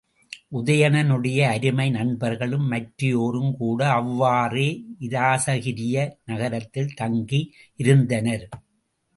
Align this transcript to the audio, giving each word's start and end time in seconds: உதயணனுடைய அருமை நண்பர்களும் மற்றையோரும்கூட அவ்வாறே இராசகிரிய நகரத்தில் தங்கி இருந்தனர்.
உதயணனுடைய 0.51 1.39
அருமை 1.47 1.85
நண்பர்களும் 1.89 2.65
மற்றையோரும்கூட 2.71 3.79
அவ்வாறே 3.91 4.67
இராசகிரிய 5.07 5.95
நகரத்தில் 6.25 6.93
தங்கி 6.93 7.41
இருந்தனர். 7.79 8.47